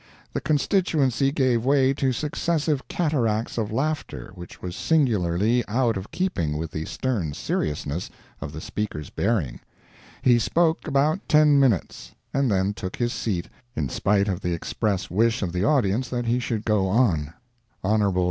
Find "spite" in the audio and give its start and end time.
13.89-14.27